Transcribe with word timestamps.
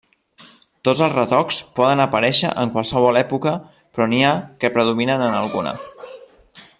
Tots 0.87 1.01
els 1.07 1.17
retocs 1.17 1.59
poden 1.79 2.01
aparèixer 2.07 2.53
en 2.63 2.73
qualsevol 2.77 3.21
època 3.23 3.55
però 3.77 4.11
n'hi 4.15 4.23
ha 4.31 4.35
que 4.65 4.75
predominen 4.79 5.27
en 5.31 5.39
alguna. 5.45 5.79